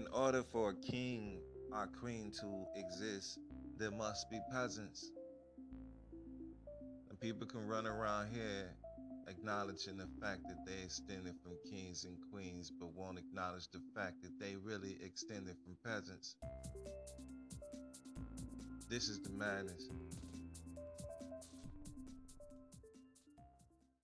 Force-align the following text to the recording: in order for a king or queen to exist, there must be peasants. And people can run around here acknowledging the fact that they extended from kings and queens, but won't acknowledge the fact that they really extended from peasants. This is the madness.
in 0.00 0.06
order 0.14 0.42
for 0.42 0.70
a 0.70 0.74
king 0.74 1.40
or 1.72 1.86
queen 2.00 2.32
to 2.40 2.64
exist, 2.74 3.38
there 3.78 3.90
must 3.90 4.30
be 4.30 4.40
peasants. 4.50 5.10
And 7.10 7.20
people 7.20 7.46
can 7.46 7.66
run 7.66 7.86
around 7.86 8.28
here 8.32 8.70
acknowledging 9.28 9.98
the 9.98 10.08
fact 10.20 10.40
that 10.48 10.64
they 10.66 10.82
extended 10.82 11.34
from 11.42 11.52
kings 11.70 12.04
and 12.04 12.16
queens, 12.32 12.72
but 12.80 12.88
won't 12.94 13.18
acknowledge 13.18 13.68
the 13.68 13.80
fact 13.94 14.22
that 14.22 14.40
they 14.40 14.56
really 14.56 14.96
extended 15.04 15.54
from 15.62 15.76
peasants. 15.84 16.36
This 18.88 19.08
is 19.08 19.20
the 19.20 19.30
madness. 19.30 19.90